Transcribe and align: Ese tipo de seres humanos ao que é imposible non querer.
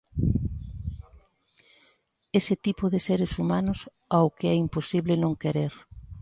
Ese 2.39 2.55
tipo 2.65 2.83
de 2.93 2.99
seres 3.07 3.31
humanos 3.41 3.79
ao 4.15 4.27
que 4.37 4.47
é 4.53 4.55
imposible 4.65 5.13
non 5.23 5.33
querer. 5.43 5.73